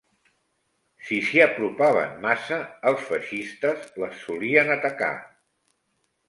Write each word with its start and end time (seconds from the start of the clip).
Si 1.09 1.17
s'hi 1.27 1.41
apropaven 1.45 2.15
massa, 2.23 2.57
els 2.93 3.05
feixistes 3.11 3.85
les 4.05 4.17
solien 4.25 4.75
atacar 4.79 5.13